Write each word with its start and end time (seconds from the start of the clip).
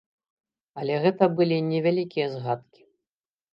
Але 0.83 0.95
гэта 1.03 1.29
былі 1.41 1.57
невялікія 1.69 2.29
згадкі. 2.35 2.81